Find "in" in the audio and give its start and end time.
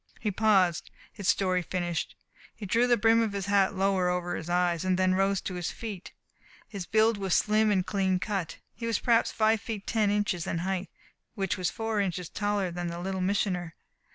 10.47-10.57